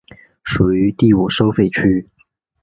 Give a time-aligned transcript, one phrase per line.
[0.43, 2.09] 属于第五收费区。